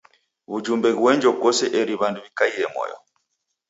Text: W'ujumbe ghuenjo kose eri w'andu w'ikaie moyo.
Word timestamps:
W'ujumbe 0.49 0.89
ghuenjo 0.99 1.31
kose 1.41 1.65
eri 1.79 1.93
w'andu 1.99 2.19
w'ikaie 2.23 2.65
moyo. 2.73 2.97